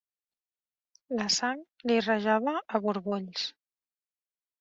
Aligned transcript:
La 1.19 1.27
sang 1.35 1.61
li 1.89 1.97
rajava 2.05 2.55
a 2.79 2.81
borbolls. 2.87 3.45